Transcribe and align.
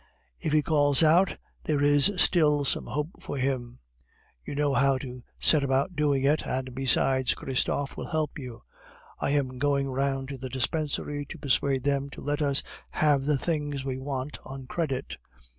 If 0.39 0.51
he 0.51 0.63
calls 0.63 1.03
out, 1.03 1.37
there 1.65 1.79
is 1.79 2.11
still 2.17 2.65
some 2.65 2.87
hope 2.87 3.21
for 3.21 3.37
him. 3.37 3.77
You 4.43 4.55
know 4.55 4.73
how 4.73 4.97
to 4.97 5.21
set 5.39 5.63
about 5.63 5.95
doing 5.95 6.23
it, 6.23 6.41
and 6.43 6.73
besides, 6.73 7.35
Christophe 7.35 7.95
will 7.95 8.07
help 8.09 8.39
you. 8.39 8.63
I 9.19 9.29
am 9.29 9.59
going 9.59 9.87
round 9.91 10.29
to 10.29 10.39
the 10.39 10.49
dispensary 10.49 11.23
to 11.27 11.37
persuade 11.37 11.83
them 11.83 12.09
to 12.17 12.21
let 12.21 12.41
us 12.41 12.63
have 12.89 13.25
the 13.25 13.37
things 13.37 13.85
we 13.85 13.99
want 13.99 14.39
on 14.43 14.65
credit. 14.65 15.17